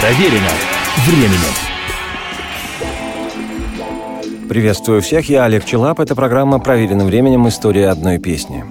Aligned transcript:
Проверено 0.00 0.48
временем. 1.06 1.52
Приветствую 4.48 5.02
всех, 5.02 5.28
я 5.28 5.44
Олег 5.44 5.66
Челап. 5.66 6.00
Это 6.00 6.16
программа 6.16 6.58
«Проверенным 6.58 7.06
временем. 7.06 7.46
История 7.48 7.88
одной 7.88 8.16
песни». 8.16 8.64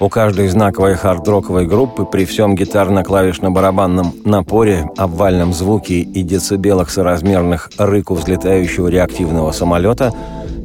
У 0.00 0.08
каждой 0.08 0.48
знаковой 0.48 0.96
хард-роковой 0.96 1.68
группы 1.68 2.04
при 2.04 2.24
всем 2.24 2.56
гитарно-клавишно-барабанном 2.56 4.14
напоре, 4.24 4.90
обвальном 4.96 5.52
звуке 5.52 6.00
и 6.00 6.22
децибелах 6.24 6.90
соразмерных 6.90 7.70
рыку 7.78 8.14
взлетающего 8.14 8.88
реактивного 8.88 9.52
самолета 9.52 10.12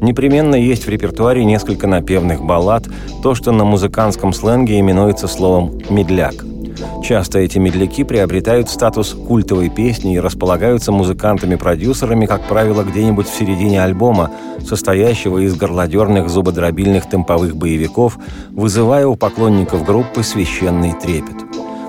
непременно 0.02 0.56
есть 0.56 0.86
в 0.86 0.88
репертуаре 0.88 1.44
несколько 1.44 1.86
напевных 1.86 2.42
баллад, 2.42 2.88
то, 3.22 3.36
что 3.36 3.52
на 3.52 3.64
музыкантском 3.64 4.32
сленге 4.32 4.80
именуется 4.80 5.28
словом 5.28 5.80
«медляк». 5.88 6.34
Часто 7.02 7.38
эти 7.38 7.58
медляки 7.58 8.04
приобретают 8.04 8.68
статус 8.68 9.14
культовой 9.14 9.68
песни 9.68 10.14
и 10.14 10.20
располагаются 10.20 10.92
музыкантами-продюсерами, 10.92 12.26
как 12.26 12.48
правило, 12.48 12.82
где-нибудь 12.82 13.28
в 13.28 13.34
середине 13.34 13.82
альбома, 13.82 14.30
состоящего 14.66 15.38
из 15.38 15.54
горлодерных 15.54 16.28
зубодробильных 16.28 17.08
темповых 17.08 17.56
боевиков, 17.56 18.18
вызывая 18.50 19.06
у 19.06 19.16
поклонников 19.16 19.84
группы 19.84 20.22
священный 20.22 20.94
трепет. 20.94 21.36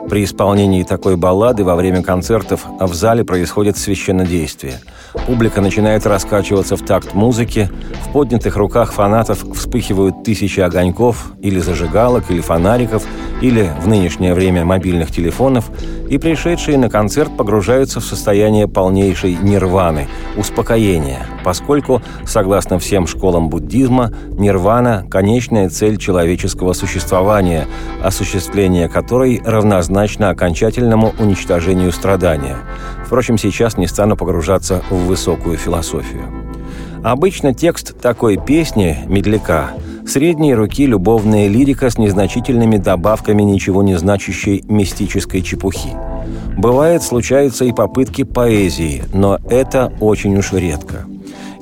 При 0.10 0.24
исполнении 0.24 0.84
такой 0.84 1.16
баллады 1.16 1.63
во 1.63 1.76
время 1.76 2.04
концертов 2.04 2.66
в 2.80 2.94
зале 2.94 3.24
происходит 3.24 3.76
священнодействие. 3.76 4.80
Публика 5.26 5.62
начинает 5.62 6.05
раскачиваться 6.05 6.77
в 6.77 6.86
такт 6.86 7.16
музыки, 7.16 7.72
в 8.05 8.12
поднятых 8.12 8.55
руках 8.55 8.94
фанатов 8.94 9.44
вспыхивают 9.55 10.24
тысячи 10.24 10.60
огоньков 10.60 11.32
или 11.41 11.60
зажигалок, 11.60 12.30
или 12.30 12.40
фонариков, 12.40 13.04
или 13.42 13.72
в 13.82 13.88
нынешнее 13.88 14.34
время 14.34 14.66
мобильных 14.66 15.12
телефонов, 15.12 15.70
и 16.10 16.18
пришедшие 16.18 16.78
на 16.78 16.90
концерт 16.90 17.36
погружаются 17.36 18.00
в 18.00 18.06
состояние 18.06 18.68
полнейшей 18.68 19.36
нирваны, 19.42 20.08
успокоения, 20.38 21.26
поскольку, 21.44 22.02
согласно 22.26 22.80
всем 22.80 23.08
школам 23.08 23.50
буддизма, 23.50 24.12
нирвана– 24.38 25.05
конечная 25.10 25.70
цель 25.70 25.98
человеческого 25.98 26.74
существования, 26.74 27.68
осуществление 28.04 28.88
которой 28.88 29.42
равнозначно 29.44 30.30
окончательному 30.30 31.14
уничтожению 31.20 31.92
страдания. 31.92 32.58
Впрочем, 33.05 33.38
сейчас 33.38 33.77
не 33.77 33.88
стану 33.88 34.16
погружаться 34.16 34.84
в 34.90 35.05
высокую 35.05 35.58
философию. 35.58 36.46
Обычно 37.04 37.54
текст 37.54 37.99
такой 38.02 38.38
песни 38.38 38.98
«Медляка» 39.08 39.72
средней 40.10 40.54
руки 40.54 40.86
любовная 40.86 41.48
лирика 41.48 41.90
с 41.90 41.98
незначительными 41.98 42.78
добавками 42.78 43.42
ничего 43.42 43.84
не 43.84 43.98
значащей 43.98 44.64
мистической 44.68 45.42
чепухи. 45.42 45.90
Бывает, 46.58 47.04
случаются 47.04 47.66
и 47.66 47.74
попытки 47.74 48.24
поэзии, 48.24 49.04
но 49.14 49.40
это 49.50 49.92
очень 50.00 50.38
уж 50.38 50.54
редко– 50.54 51.06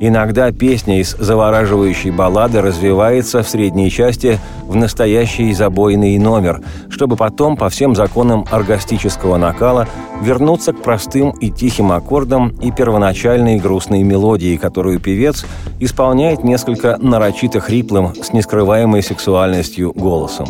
Иногда 0.06 0.52
песня 0.52 1.00
из 1.00 1.16
завораживающей 1.18 2.12
баллады 2.12 2.62
развивается 2.62 3.42
в 3.42 3.48
средней 3.48 3.90
части 3.90 4.38
в 4.68 4.76
настоящий 4.76 5.54
забойный 5.54 6.18
номер, 6.18 6.60
чтобы 6.90 7.16
потом, 7.16 7.56
по 7.56 7.70
всем 7.70 7.96
законам 7.96 8.46
оргастического 8.52 9.38
накала, 9.38 9.88
вернуться 10.22 10.74
к 10.74 10.82
простым 10.82 11.30
и 11.30 11.50
тихим 11.50 11.94
аккордам 11.94 12.50
и 12.50 12.70
первоначальной 12.70 13.60
грустной 13.60 14.04
мелодии, 14.04 14.58
которую 14.58 15.00
певец 15.00 15.46
исполняет 15.80 16.44
несколько 16.44 16.98
нарочито 17.00 17.62
хриплым, 17.62 18.14
с 18.14 18.34
нескрываемой 18.34 19.04
сексуальностью 19.04 19.94
голосом. 19.94 20.50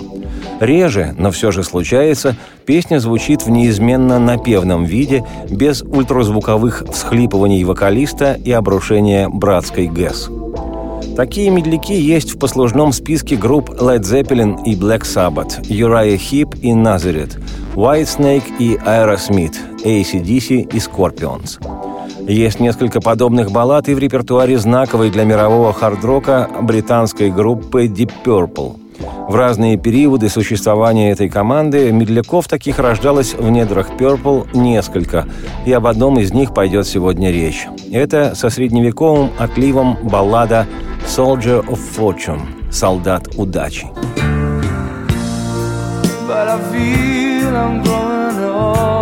Реже, 0.59 1.13
но 1.17 1.31
все 1.31 1.51
же 1.51 1.63
случается, 1.63 2.35
песня 2.65 2.99
звучит 2.99 3.43
в 3.43 3.49
неизменно 3.49 4.19
напевном 4.19 4.85
виде, 4.85 5.23
без 5.49 5.81
ультразвуковых 5.81 6.83
всхлипываний 6.91 7.63
вокалиста 7.63 8.33
и 8.33 8.51
обрушения 8.51 9.27
братской 9.27 9.87
ГЭС. 9.87 10.29
Такие 11.15 11.51
медляки 11.51 11.93
есть 11.93 12.33
в 12.33 12.39
послужном 12.39 12.91
списке 12.91 13.35
групп 13.35 13.69
Led 13.69 14.01
Zeppelin 14.01 14.63
и 14.65 14.75
Black 14.75 15.01
Sabbath, 15.01 15.61
Uriah 15.69 16.17
Heep 16.17 16.59
и 16.61 16.71
Nazareth, 16.71 17.39
Whitesnake 17.75 18.57
и 18.57 18.75
Aerosmith, 18.77 19.55
ACDC 19.83 20.73
и 20.73 20.77
Scorpions. 20.77 21.59
Есть 22.27 22.59
несколько 22.59 22.99
подобных 22.99 23.51
баллад 23.51 23.89
и 23.89 23.93
в 23.93 23.99
репертуаре 23.99 24.57
знаковой 24.57 25.11
для 25.11 25.23
мирового 25.23 25.71
хард-рока 25.73 26.49
британской 26.61 27.29
группы 27.29 27.85
Deep 27.85 28.11
Purple– 28.23 28.77
в 29.27 29.35
разные 29.35 29.77
периоды 29.77 30.29
существования 30.29 31.11
этой 31.11 31.29
команды 31.29 31.91
медляков 31.91 32.47
таких 32.47 32.79
рождалось 32.79 33.33
в 33.33 33.49
недрах 33.49 33.91
Purple 33.97 34.47
несколько, 34.53 35.25
и 35.65 35.71
об 35.71 35.87
одном 35.87 36.19
из 36.19 36.33
них 36.33 36.53
пойдет 36.53 36.87
сегодня 36.87 37.31
речь. 37.31 37.67
Это 37.91 38.35
со 38.35 38.49
средневековым 38.49 39.31
отливом 39.37 39.97
баллада 40.03 40.67
«Soldier 41.05 41.65
of 41.65 41.79
Fortune»– 41.97 42.41
«Солдат 42.71 43.27
удачи». 43.37 43.87
But 46.27 46.47
I 46.47 46.57
feel 46.71 47.55
I'm 47.55 47.83
growing 47.83 48.39
older 48.39 48.93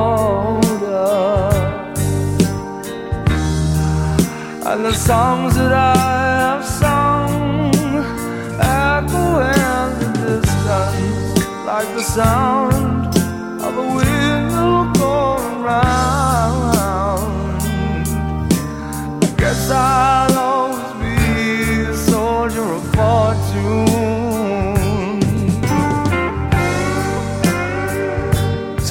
And 4.66 4.85
the 4.85 4.94
songs 4.94 5.56
that 5.56 5.72
I 5.72 5.94
have 5.95 6.66
sung 6.66 6.91
like 11.66 11.88
the 11.94 12.01
sound 12.01 13.07
of 13.61 13.77
a 13.77 13.88
wheel 13.95 14.91
going 14.94 15.61
round. 15.61 16.77
I 19.23 19.33
guess 19.38 19.69
I'll 19.69 20.10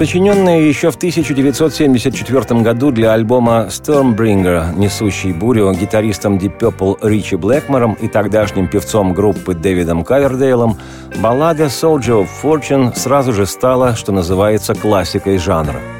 Сочиненная 0.00 0.62
еще 0.62 0.90
в 0.90 0.96
1974 0.96 2.62
году 2.62 2.90
для 2.90 3.12
альбома 3.12 3.66
Stormbringer, 3.68 4.74
несущий 4.74 5.30
бурю 5.30 5.70
гитаристом 5.74 6.38
Deep 6.38 6.58
Purple 6.58 6.96
Ричи 7.02 7.36
Блэкмором 7.36 7.92
и 8.00 8.08
тогдашним 8.08 8.66
певцом 8.66 9.12
группы 9.12 9.52
Дэвидом 9.52 10.02
Кавердейлом, 10.02 10.78
баллада 11.18 11.64
Soldier 11.64 12.26
of 12.26 12.28
Fortune 12.42 12.96
сразу 12.96 13.34
же 13.34 13.44
стала, 13.44 13.94
что 13.94 14.10
называется, 14.10 14.74
классикой 14.74 15.36
жанра– 15.36 15.82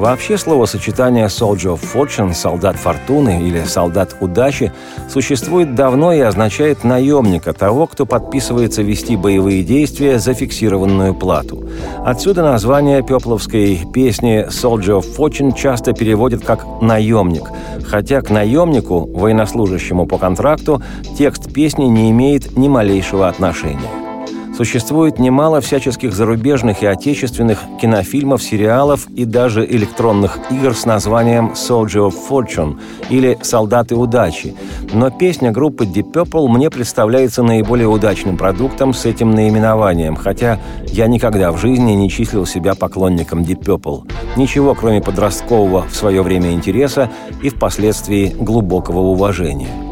Вообще 0.00 0.38
словосочетание 0.38 1.26
«soldier 1.26 1.78
of 1.78 1.80
fortune»– 1.82 2.32
«солдат 2.34 2.76
фортуны» 2.76 3.46
или 3.46 3.64
«солдат 3.64 4.16
удачи» 4.18 4.72
существует 5.10 5.74
давно 5.74 6.14
и 6.14 6.20
означает 6.20 6.84
наемника, 6.84 7.52
того, 7.52 7.86
кто 7.86 8.06
подписывается 8.06 8.80
вести 8.80 9.14
боевые 9.14 9.62
действия 9.62 10.18
за 10.18 10.32
фиксированную 10.32 11.14
плату. 11.14 11.68
Отсюда 11.98 12.42
название 12.42 13.02
пепловской 13.02 13.80
песни 13.92 14.46
«soldier 14.48 15.02
of 15.02 15.04
fortune» 15.18 15.54
часто 15.54 15.92
переводят 15.92 16.46
как 16.46 16.64
«наемник», 16.80 17.50
хотя 17.84 18.22
к 18.22 18.30
наемнику, 18.30 19.00
военнослужащему 19.04 20.06
по 20.06 20.16
контракту, 20.16 20.82
текст 21.18 21.52
песни 21.52 21.84
не 21.84 22.10
имеет 22.10 22.56
ни 22.56 22.68
малейшего 22.68 23.28
отношения. 23.28 24.09
Существует 24.56 25.18
немало 25.18 25.60
всяческих 25.60 26.12
зарубежных 26.12 26.82
и 26.82 26.86
отечественных 26.86 27.60
кинофильмов, 27.80 28.42
сериалов 28.42 29.08
и 29.08 29.24
даже 29.24 29.64
электронных 29.64 30.38
игр 30.50 30.74
с 30.74 30.84
названием 30.84 31.52
«Soldier 31.54 32.10
of 32.10 32.14
Fortune» 32.28 32.78
или 33.08 33.38
«Солдаты 33.42 33.94
удачи». 33.94 34.54
Но 34.92 35.10
песня 35.10 35.50
группы 35.50 35.84
Deep 35.84 36.12
Purple 36.12 36.48
мне 36.48 36.68
представляется 36.68 37.42
наиболее 37.42 37.88
удачным 37.88 38.36
продуктом 38.36 38.92
с 38.92 39.06
этим 39.06 39.30
наименованием, 39.30 40.16
хотя 40.16 40.58
я 40.88 41.06
никогда 41.06 41.52
в 41.52 41.58
жизни 41.58 41.92
не 41.92 42.10
числил 42.10 42.44
себя 42.44 42.74
поклонником 42.74 43.40
Deep 43.42 43.64
Purple. 43.64 44.10
Ничего, 44.36 44.74
кроме 44.74 45.00
подросткового 45.00 45.86
в 45.88 45.94
свое 45.94 46.22
время 46.22 46.52
интереса 46.52 47.08
и 47.42 47.48
впоследствии 47.48 48.34
глубокого 48.38 48.98
уважения. 48.98 49.89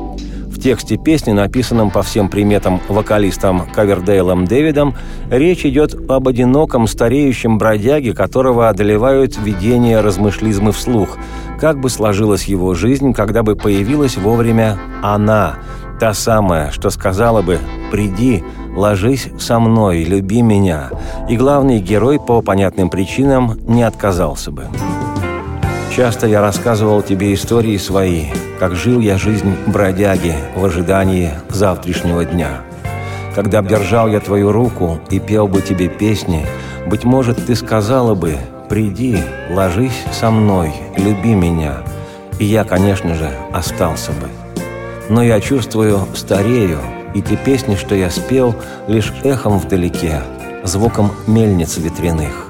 В 0.59 0.61
тексте 0.61 0.97
песни, 0.97 1.31
написанном 1.31 1.93
по 1.93 2.03
всем 2.03 2.29
приметам 2.29 2.81
вокалистом 2.89 3.63
Кавердейлом 3.73 4.45
Дэвидом, 4.45 4.97
речь 5.31 5.65
идет 5.65 5.95
об 6.11 6.27
одиноком 6.27 6.89
стареющем 6.89 7.59
бродяге, 7.59 8.13
которого 8.13 8.69
одолевают 8.69 9.39
видения 9.39 10.01
размышлизмы 10.01 10.73
вслух. 10.73 11.17
Как 11.61 11.79
бы 11.79 11.89
сложилась 11.89 12.47
его 12.47 12.75
жизнь, 12.75 13.13
когда 13.13 13.45
бы 13.45 13.55
появилась 13.55 14.17
вовремя 14.17 14.77
она, 15.01 15.61
та 16.01 16.13
самая, 16.13 16.73
что 16.73 16.91
сказала 16.91 17.41
бы 17.41 17.61
«приди, 17.93 18.43
ложись 18.75 19.29
со 19.39 19.61
мной, 19.61 20.03
люби 20.03 20.43
меня», 20.43 20.91
и 21.29 21.37
главный 21.37 21.79
герой 21.79 22.19
по 22.19 22.43
понятным 22.43 22.91
причинам 22.91 23.57
не 23.69 23.85
отказался 23.85 24.51
бы. 24.51 24.65
Часто 25.95 26.27
я 26.27 26.41
рассказывал 26.41 27.03
тебе 27.03 27.33
истории 27.33 27.77
свои, 27.77 28.27
как 28.59 28.75
жил 28.75 29.01
я 29.01 29.19
жизнь 29.19 29.57
бродяги 29.67 30.35
в 30.57 30.65
ожидании 30.65 31.33
завтрашнего 31.49 32.25
дня. 32.25 32.63
Когда 33.35 33.63
б 33.63 33.69
держал 33.69 34.09
я 34.09 34.21
твою 34.21 34.51
руку 34.51 35.01
и 35.11 35.21
пел 35.21 35.47
бы 35.47 35.63
тебе 35.63 35.89
песни, 35.89 36.45
быть 36.87 37.05
может, 37.05 37.47
ты 37.47 37.55
сказала 37.55 38.15
бы 38.15 38.37
приди, 38.69 39.19
ложись 39.51 40.05
со 40.13 40.31
мной, 40.31 40.73
люби 40.97 41.35
меня, 41.35 41.79
и 42.39 42.45
я, 42.45 42.65
конечно 42.65 43.15
же, 43.15 43.31
остался 43.53 44.13
бы. 44.13 44.29
Но 45.09 45.23
я 45.23 45.41
чувствую, 45.41 46.01
старею, 46.15 46.79
и 47.15 47.23
те 47.23 47.37
песни, 47.37 47.77
что 47.77 47.95
я 47.95 48.11
спел, 48.11 48.55
лишь 48.89 49.13
эхом 49.25 49.59
вдалеке, 49.59 50.21
звуком 50.65 51.13
мельниц 51.27 51.79
ветряных. 51.79 52.49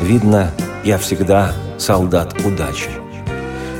Видно, 0.00 0.50
я 0.82 0.98
всегда 0.98 1.52
солдат 1.78 2.34
удачи. 2.44 2.90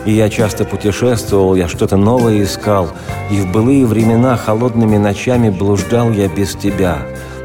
И 0.07 0.13
я 0.13 0.31
часто 0.31 0.65
путешествовал, 0.65 1.55
я 1.55 1.69
что-то 1.69 1.97
новое 1.97 2.43
искал, 2.43 2.89
и 3.31 3.41
в 3.41 3.53
былые 3.53 3.85
времена 3.85 4.37
холодными 4.37 4.97
ночами 4.97 5.51
блуждал 5.51 6.11
я 6.11 6.29
без 6.29 6.55
тебя. 6.55 6.99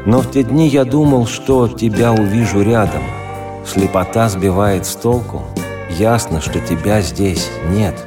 Но 0.06 0.20
в 0.20 0.30
те 0.30 0.42
дни 0.42 0.68
я 0.68 0.84
думал, 0.84 1.26
что 1.26 1.68
тебя 1.68 2.12
увижу 2.12 2.62
рядом. 2.62 3.02
Слепота 3.66 4.28
сбивает 4.28 4.86
с 4.86 4.94
толку. 4.94 5.42
Ясно, 5.98 6.40
что 6.40 6.60
тебя 6.60 7.00
здесь 7.00 7.50
нет. 7.70 8.06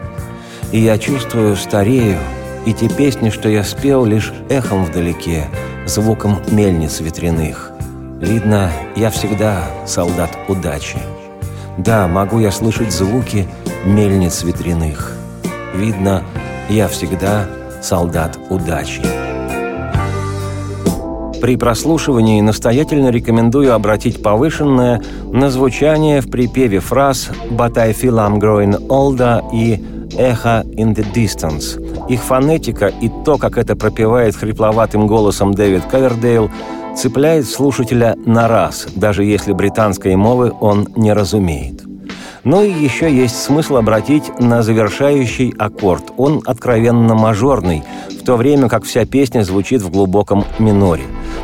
И 0.71 0.79
я 0.79 0.97
чувствую, 0.97 1.55
старею, 1.55 2.17
и 2.65 2.73
те 2.73 2.89
песни, 2.89 3.29
что 3.29 3.49
я 3.49 3.63
спел, 3.63 4.05
лишь 4.05 4.33
эхом 4.49 4.85
вдалеке, 4.85 5.47
звуком 5.85 6.39
мельниц 6.51 6.99
ветряных. 6.99 7.71
Видно, 8.19 8.71
я 8.95 9.09
всегда 9.09 9.63
солдат 9.85 10.29
удачи. 10.47 10.99
Да, 11.77 12.07
могу 12.07 12.39
я 12.39 12.51
слышать 12.51 12.91
звуки 12.91 13.47
мельниц 13.85 14.43
ветряных. 14.43 15.15
Видно, 15.73 16.23
я 16.69 16.87
всегда 16.87 17.47
солдат 17.81 18.37
удачи. 18.49 19.01
При 21.41 21.55
прослушивании 21.55 22.41
настоятельно 22.41 23.09
рекомендую 23.09 23.73
обратить 23.73 24.21
повышенное 24.21 25.01
на 25.31 25.49
звучание 25.49 26.19
в 26.19 26.29
припеве 26.29 26.79
фраз 26.79 27.29
«But 27.49 27.77
I 27.77 27.93
feel 27.93 28.17
I'm 28.17 28.39
growing 28.39 28.87
older» 28.87 29.41
и 29.53 29.81
«Echo 30.17 30.65
in 30.75 30.93
the 30.93 31.05
distance». 31.13 31.79
Их 32.09 32.21
фонетика 32.21 32.87
и 32.87 33.09
то, 33.23 33.37
как 33.37 33.57
это 33.57 33.77
пропевает 33.77 34.35
хрипловатым 34.35 35.07
голосом 35.07 35.53
Дэвид 35.53 35.85
Кавердейл, 35.85 36.51
цепляет 36.97 37.47
слушателя 37.47 38.15
на 38.25 38.49
раз, 38.49 38.87
даже 38.95 39.23
если 39.23 39.53
британской 39.53 40.15
мовы 40.17 40.51
он 40.59 40.89
не 40.97 41.13
разумеет. 41.13 41.88
Но 42.43 42.61
и 42.63 42.71
еще 42.71 43.13
есть 43.13 43.41
смысл 43.41 43.77
обратить 43.77 44.39
на 44.39 44.63
завершающий 44.63 45.53
аккорд. 45.57 46.13
Он 46.17 46.41
откровенно 46.45 47.15
мажорный, 47.15 47.83
в 48.09 48.23
то 48.23 48.35
время 48.35 48.69
как 48.69 48.83
вся 48.83 49.05
песня 49.05 49.43
звучит 49.43 49.81
в 49.81 49.89
глубоком 49.89 50.45
миноре. 50.57 51.03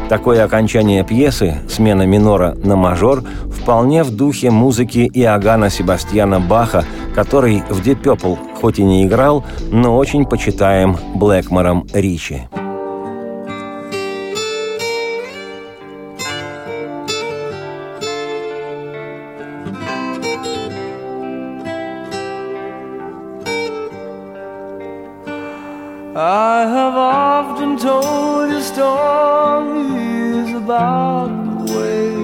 Такое 0.09 0.43
окончание 0.43 1.03
пьесы, 1.03 1.57
смена 1.69 2.03
минора 2.03 2.55
на 2.63 2.75
мажор, 2.75 3.23
вполне 3.51 4.03
в 4.03 4.11
духе 4.11 4.51
музыки 4.51 5.09
Иоганна 5.13 5.69
Себастьяна 5.69 6.39
Баха, 6.39 6.85
который 7.13 7.63
в 7.69 7.81
Deep 7.85 8.01
Purple 8.01 8.37
хоть 8.61 8.79
и 8.79 8.83
не 8.83 9.05
играл, 9.05 9.43
но 9.71 9.97
очень 9.97 10.25
почитаем 10.25 10.97
Блэкмором 11.15 11.87
Ричи. 11.93 12.47
I 26.17 26.61
have 26.61 26.95
often 26.95 27.77
told 27.77 28.49
you 28.49 28.61
stories 28.61 30.53
about 30.53 31.27
the 31.27 31.73
way 31.75 32.15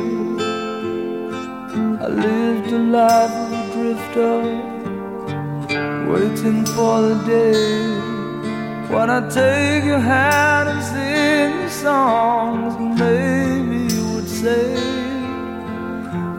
I 1.99 2.07
lived 2.07 2.71
a 2.71 2.79
life 2.79 3.31
of 3.31 3.51
a 3.51 3.63
drifter, 3.73 4.37
waiting 6.09 6.65
for 6.67 7.01
the 7.01 7.15
day 7.27 7.97
when 8.95 9.09
I 9.09 9.27
take 9.27 9.83
your 9.83 9.99
hand 9.99 10.69
and 10.69 10.81
sing 10.81 11.67
songs. 11.67 12.73
Maybe 12.97 13.93
you 13.93 14.03
would 14.13 14.29
say, 14.29 14.73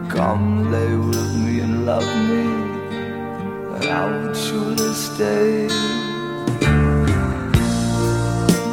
Come 0.09 0.71
lay 0.71 0.95
with 0.95 1.35
me 1.35 1.59
and 1.59 1.85
love 1.85 2.15
me, 2.29 2.45
and 3.75 3.85
I 3.85 4.07
would 4.09 4.35
surely 4.35 4.93
stay 4.95 6.02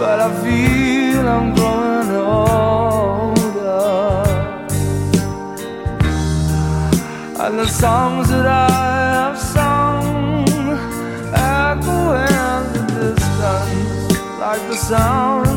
but 0.00 0.19
I 0.19 0.31
feel 0.43 1.29
I'm 1.29 1.55
growing 1.55 2.11
older. 2.17 3.44
And 7.44 7.58
the 7.58 7.69
songs 7.69 8.31
that 8.31 8.47
I 8.47 8.70
have 9.17 9.38
sung 9.38 10.56
echo 11.35 11.99
in 12.29 12.61
the 12.73 12.82
distance 12.97 14.19
like 14.41 14.62
the 14.70 14.76
sound 14.91 15.50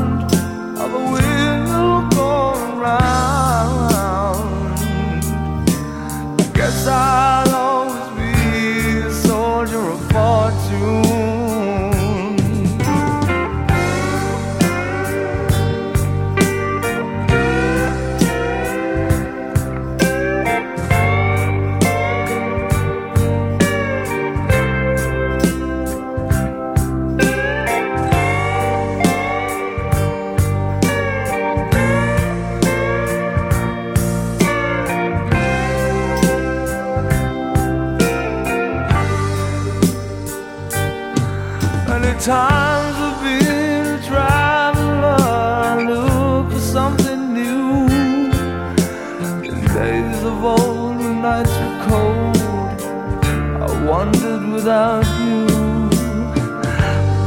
without 54.63 55.05
you. 55.19 55.45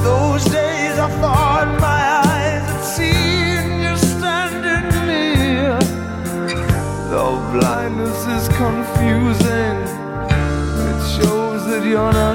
Those 0.02 0.44
days 0.44 0.98
I 1.06 1.08
thought 1.20 1.68
my 1.88 2.02
eyes 2.24 2.64
had 2.70 2.84
seen 2.96 3.64
you 3.84 3.94
standing 4.14 4.88
near. 5.06 5.78
Though 7.10 7.38
blindness 7.52 8.20
is 8.36 8.48
confusing, 8.56 9.76
it 10.90 11.00
shows 11.16 11.60
that 11.68 11.82
you're 11.84 12.14
not 12.22 12.25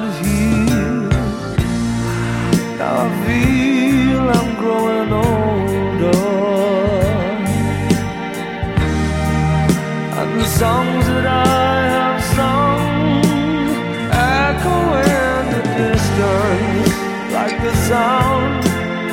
the 17.64 17.76
sound 17.76 18.66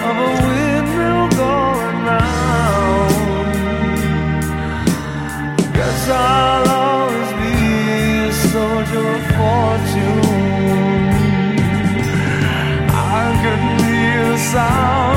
of 0.09 0.17
a 0.17 0.31
windmill 0.47 1.29
going 1.37 1.99
round. 2.09 3.15
Guess 5.75 6.09
I'll 6.09 6.69
always 6.69 7.31
be 7.43 7.55
a 8.25 8.33
soldier 8.33 9.07
of 9.17 9.25
fortune. 9.37 10.23
I 12.91 13.25
could 13.43 13.63
hear 13.85 14.21
the 14.33 14.39
sound 14.39 15.08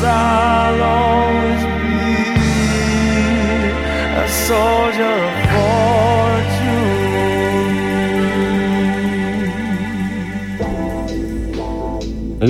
side. 0.00 0.39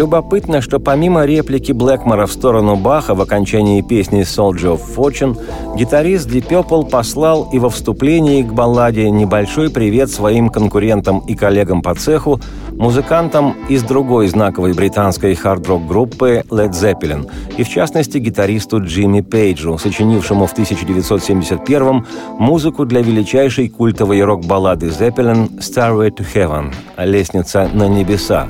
Любопытно, 0.01 0.63
что 0.63 0.81
помимо 0.81 1.27
реплики 1.27 1.73
Блэкмора 1.73 2.25
в 2.25 2.33
сторону 2.33 2.75
Баха 2.75 3.15
в 3.15 3.21
окончании 3.21 3.83
песни 3.83 4.23
«Soldier 4.23 4.79
of 4.79 4.81
Fortune», 4.97 5.37
гитарист 5.77 6.27
Deep 6.27 6.49
Purple 6.49 6.89
послал 6.89 7.51
и 7.53 7.59
во 7.59 7.69
вступлении 7.69 8.43
к 8.43 8.51
балладе 8.51 9.11
небольшой 9.11 9.69
привет 9.69 10.11
своим 10.11 10.49
конкурентам 10.49 11.19
и 11.29 11.35
коллегам 11.35 11.83
по 11.83 11.95
цеху, 11.95 12.41
музыкантам 12.71 13.55
из 13.69 13.83
другой 13.83 14.29
знаковой 14.29 14.73
британской 14.73 15.35
хард-рок 15.35 15.87
группы 15.87 16.45
Led 16.49 16.71
Zeppelin, 16.71 17.31
и 17.59 17.63
в 17.63 17.69
частности 17.69 18.17
гитаристу 18.17 18.83
Джимми 18.83 19.21
Пейджу, 19.21 19.77
сочинившему 19.77 20.47
в 20.47 20.53
1971 20.53 22.07
музыку 22.39 22.87
для 22.87 23.03
величайшей 23.03 23.69
культовой 23.69 24.25
рок-баллады 24.25 24.87
Zeppelin 24.87 25.59
«Starway 25.59 26.09
to 26.09 26.25
Heaven»– 26.35 26.73
«Лестница 26.97 27.69
на 27.75 27.87
небеса», 27.87 28.49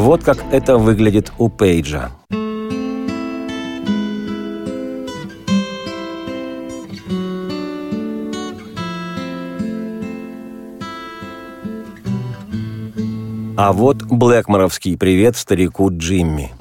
вот 0.00 0.24
как 0.24 0.38
это 0.50 0.76
выглядит 0.76 1.32
у 1.38 1.48
Пейджа. 1.48 2.10
А 13.56 13.72
вот 13.72 14.02
Блэкморовский 14.02 14.98
привет 14.98 15.36
старику 15.36 15.88
Джимми. 15.90 16.52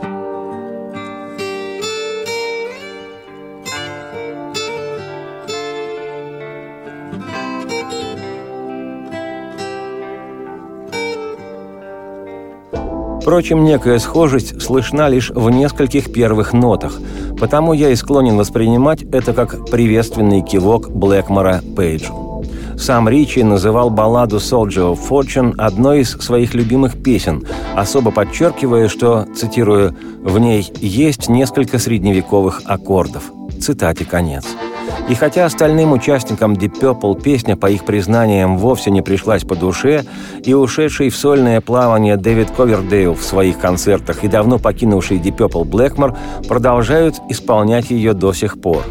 Впрочем, 13.24 13.64
некая 13.64 14.00
схожесть 14.00 14.62
слышна 14.62 15.08
лишь 15.08 15.30
в 15.30 15.50
нескольких 15.50 16.12
первых 16.12 16.52
нотах, 16.52 17.00
потому 17.40 17.72
я 17.72 17.90
и 17.90 17.96
склонен 17.96 18.36
воспринимать 18.36 19.04
это 19.04 19.32
как 19.32 19.70
приветственный 19.70 20.42
кивок 20.42 20.92
Блэкмора 20.92 21.62
Пейджу. 21.74 22.44
Сам 22.78 23.08
Ричи 23.08 23.42
называл 23.42 23.90
балладу 23.90 24.38
«Soldier 24.38 24.94
of 24.94 25.00
Fortune» 25.10 25.54
одной 25.58 26.02
из 26.02 26.12
своих 26.12 26.54
любимых 26.54 27.02
песен, 27.02 27.48
особо 27.78 28.12
подчеркивая, 28.12 28.90
что, 28.90 29.26
цитирую, 29.34 29.96
«в 30.22 30.38
ней 30.38 30.70
есть 30.82 31.30
несколько 31.30 31.80
средневековых 31.80 32.64
аккордов». 32.66 33.32
Цитате 33.64 34.04
конец. 34.04 34.44
И 35.08 35.16
хотя 35.16 35.46
остальным 35.46 35.94
участникам 35.94 36.52
Deep 36.52 36.82
Purple 36.82 37.22
песня, 37.22 37.56
по 37.56 37.68
их 37.68 37.86
признаниям, 37.86 38.58
вовсе 38.58 38.92
не 38.92 39.02
пришлась 39.02 39.46
по 39.46 39.56
душе, 39.56 40.04
и 40.44 40.54
ушедший 40.54 41.08
в 41.08 41.16
сольное 41.16 41.62
плавание 41.62 42.18
Дэвид 42.18 42.52
Ковердейл 42.52 43.14
в 43.14 43.24
своих 43.24 43.60
концертах 43.60 44.26
и 44.26 44.28
давно 44.28 44.60
покинувший 44.60 45.18
Deep 45.18 45.38
Purple 45.38 45.64
Блэкмор 45.64 46.18
продолжают 46.50 47.16
исполнять 47.30 47.90
ее 47.90 48.12
до 48.12 48.34
сих 48.34 48.60
пор. 48.60 48.84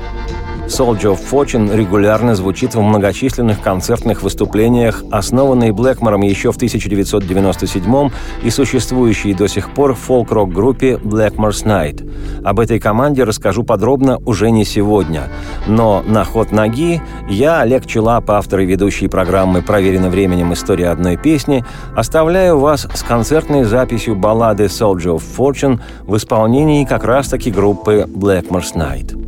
Soldier 0.66 1.14
of 1.14 1.21
Fortune 1.31 1.75
регулярно 1.76 2.35
звучит 2.35 2.75
в 2.75 2.81
многочисленных 2.81 3.61
концертных 3.61 4.23
выступлениях, 4.23 5.02
основанной 5.11 5.73
Блэкмором 5.73 6.23
еще 6.23 6.52
в 6.52 6.57
1997 6.57 8.11
и 8.42 8.50
существующей 8.50 9.35
до 9.35 9.49
сих 9.49 9.75
пор 9.75 9.95
фолк-рок-группе 9.95 10.95
Blackmore's 10.95 11.64
Night. 11.64 12.09
Об 12.45 12.61
этой 12.61 12.78
команде 12.78 13.25
расскажу 13.25 13.64
подробно 13.64 14.19
уже 14.25 14.50
не 14.50 14.64
сегодня. 14.64 15.25
Но 15.66 16.02
на 16.07 16.25
ход 16.25 16.52
ноги 16.52 17.02
я, 17.28 17.61
Олег 17.61 17.87
Челап, 17.87 18.31
автор 18.31 18.61
и 18.61 18.66
ведущий 18.66 19.09
программы 19.09 19.62
«Проверено 19.62 20.11
временем. 20.11 20.52
История 20.52 20.90
одной 20.90 21.16
песни», 21.16 21.64
оставляю 21.97 22.59
вас 22.59 22.87
с 22.95 23.02
концертной 23.02 23.64
записью 23.64 24.16
баллады 24.16 24.64
Soldier 24.64 25.16
of 25.16 25.23
Fortune 25.37 25.81
в 26.02 26.16
исполнении 26.16 26.85
как 26.85 27.04
раз-таки 27.04 27.50
группы 27.50 28.07
Blackmore's 28.09 28.75
Night. 28.75 29.19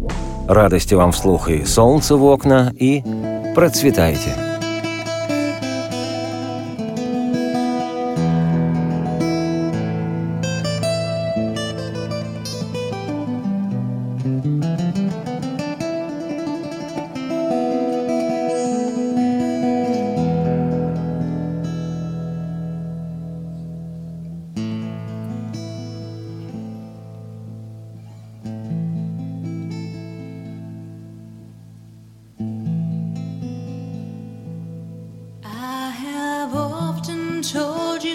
Радости 0.49 0.95
вам 0.95 1.13
вслух 1.13 1.49
и 1.49 1.65
солнце 1.65 2.17
в 2.17 2.25
окна, 2.25 2.73
и 2.79 3.03
процветайте! 3.55 4.54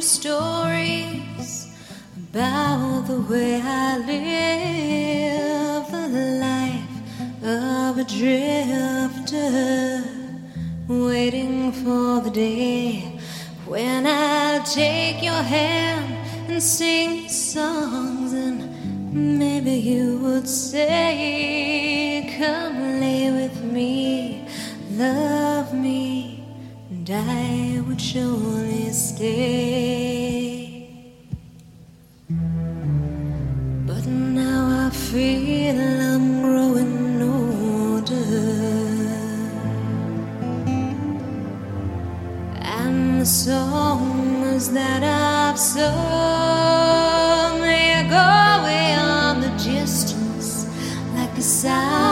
stories 0.10 1.68
about 2.18 3.04
the 3.06 3.22
way 3.30 3.62
I 3.64 3.98
live 4.12 5.86
the 5.92 6.26
life 6.48 6.96
of 7.44 8.00
a 8.00 8.04
drifter, 8.18 9.54
waiting 10.88 11.72
for 11.72 12.22
the 12.22 12.32
day 12.32 13.20
when 13.68 14.08
I'll 14.08 14.64
take 14.64 15.22
your 15.22 15.44
hand 15.58 16.16
and 16.50 16.62
sing 16.62 17.30
songs, 17.30 18.34
and 18.34 19.38
maybe 19.38 19.74
you 19.74 20.18
would 20.24 20.48
say, 20.48 22.36
Come 22.40 23.00
lay 23.00 23.30
with 23.32 23.62
me, 23.62 24.44
love 24.94 25.72
me, 25.72 26.44
and 26.90 27.08
I 27.12 27.84
would 27.88 28.02
surely 28.02 28.90
stay. 28.92 29.69
beside. 51.40 52.09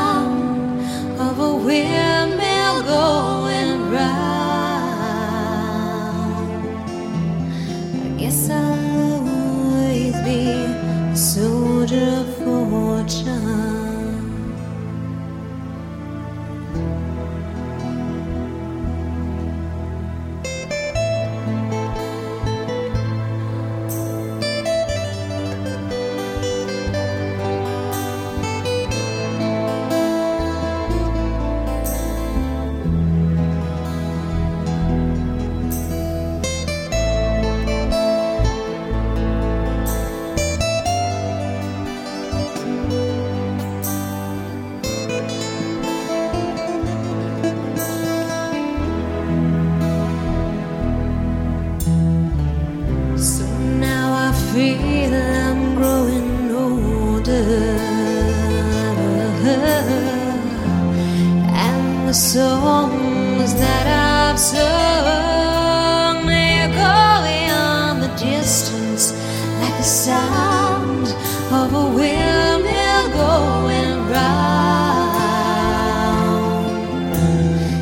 the 62.07 62.13
songs 62.13 63.53
that 63.55 63.85
I've 63.85 64.39
sung 64.39 66.29
echoing 66.29 67.51
on 67.51 67.99
the 67.99 68.07
distance 68.15 69.11
like 69.59 69.75
the 69.75 69.83
sound 69.83 71.07
of 71.51 71.73
a 71.73 71.85
windmill 71.97 73.09
going 73.11 74.07
round. 74.07 74.87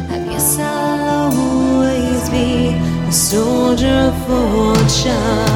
I 0.10 0.18
guess 0.28 0.58
I'll 0.58 1.32
always 1.32 2.28
be 2.32 2.80
a 3.08 3.12
soldier 3.12 4.10
of 4.10 4.16
fortune. 4.26 5.55